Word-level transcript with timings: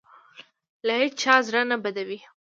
له 0.85 0.93
هېچا 1.01 1.35
زړه 1.47 1.61
نه 1.71 1.77
بدوي. 1.83 2.19